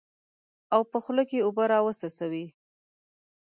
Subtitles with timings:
[0.73, 2.45] او په خوله کې اوبه راوڅڅوي.